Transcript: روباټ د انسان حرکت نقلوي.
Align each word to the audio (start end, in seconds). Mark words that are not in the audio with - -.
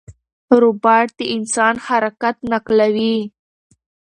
روباټ 0.61 1.07
د 1.17 1.19
انسان 1.35 1.75
حرکت 1.85 2.35
نقلوي. 2.51 3.17